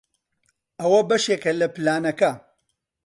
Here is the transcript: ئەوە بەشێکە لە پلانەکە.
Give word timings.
ئەوە 0.79 1.01
بەشێکە 1.09 1.51
لە 1.59 1.67
پلانەکە. 1.75 2.31